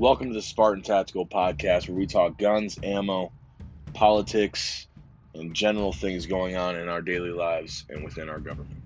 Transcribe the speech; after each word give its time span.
Welcome 0.00 0.28
to 0.28 0.34
the 0.34 0.40
Spartan 0.40 0.82
Tactical 0.82 1.28
Podcast, 1.28 1.86
where 1.86 1.98
we 1.98 2.06
talk 2.06 2.38
guns, 2.38 2.78
ammo, 2.82 3.34
politics, 3.92 4.86
and 5.34 5.54
general 5.54 5.92
things 5.92 6.24
going 6.24 6.56
on 6.56 6.76
in 6.76 6.88
our 6.88 7.02
daily 7.02 7.32
lives 7.32 7.84
and 7.90 8.02
within 8.02 8.30
our 8.30 8.40
government. 8.40 8.80